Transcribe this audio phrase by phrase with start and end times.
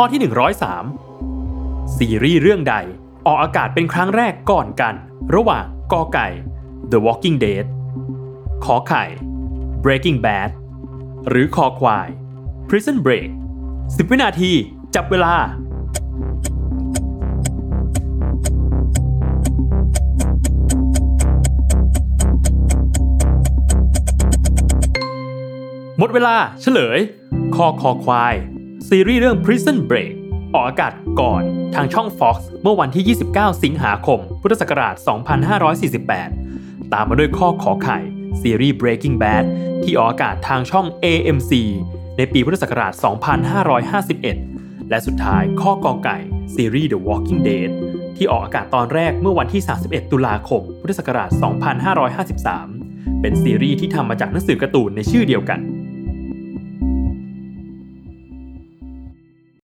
[0.00, 0.20] ข้อที่
[1.26, 2.74] 103 ซีรีส์เรื่องใด
[3.26, 4.94] ออกอากาศเป็นครั้งแรกก่อนกัน
[5.34, 6.28] ระหว่างกอไก่
[6.90, 7.64] The Walking Dead
[8.64, 9.04] ขอไข่
[9.84, 10.50] Breaking Bad
[11.28, 12.08] หรือคอควาย
[12.68, 13.28] Prison Break
[13.68, 14.52] 10 วินาที
[14.94, 15.34] จับเวลา
[25.98, 26.98] หมดเวลาเฉลย
[27.56, 28.36] คอคอควาย
[28.88, 30.12] ซีรีส์เรื่อง Prison Break
[30.54, 31.42] ออกอากาศก่อน
[31.74, 34.94] ทางช่อง Fox เมื่อวันที่ 29 สิงหาคม พุทธศักราช
[36.34, 37.98] 2548 ตามมาด้วยข้อขอไข่
[38.42, 39.44] ซีรีส์ Breaking Bad
[39.82, 41.52] ที่ออกอากาศทางช่อง AMC
[42.16, 42.92] ในปีพุทธศักราช
[44.12, 46.18] 2551 และสุดท้ายข้อกอไก่
[46.54, 47.70] ซีรีส์ The Walking Dead
[48.16, 51.30] ที่ออกอากาศตอนแรกเมื่อวันที่ 31 ตุลาคม พุทธศักราช
[52.06, 55.60] 2553 เป็นซีรีส์ที่ทำมาจากหนังสือการ์ตูนในชื่อเดียวกัน